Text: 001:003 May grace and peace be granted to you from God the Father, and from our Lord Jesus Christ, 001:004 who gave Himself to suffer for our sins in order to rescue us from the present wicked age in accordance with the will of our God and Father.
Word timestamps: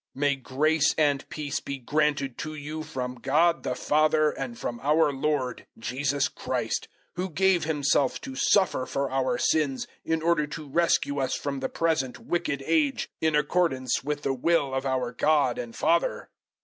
001:003 0.17 0.21
May 0.21 0.35
grace 0.37 0.95
and 0.97 1.29
peace 1.29 1.59
be 1.59 1.77
granted 1.77 2.35
to 2.39 2.55
you 2.55 2.81
from 2.81 3.13
God 3.13 3.61
the 3.61 3.75
Father, 3.75 4.31
and 4.31 4.57
from 4.57 4.79
our 4.81 5.13
Lord 5.13 5.67
Jesus 5.77 6.27
Christ, 6.27 6.87
001:004 7.15 7.21
who 7.21 7.29
gave 7.29 7.63
Himself 7.65 8.19
to 8.21 8.33
suffer 8.35 8.87
for 8.87 9.11
our 9.11 9.37
sins 9.37 9.85
in 10.03 10.23
order 10.23 10.47
to 10.47 10.67
rescue 10.67 11.19
us 11.19 11.35
from 11.35 11.59
the 11.59 11.69
present 11.69 12.17
wicked 12.17 12.63
age 12.65 13.11
in 13.21 13.35
accordance 13.35 14.03
with 14.03 14.23
the 14.23 14.33
will 14.33 14.73
of 14.73 14.87
our 14.87 15.11
God 15.11 15.59
and 15.59 15.75
Father. 15.75 16.31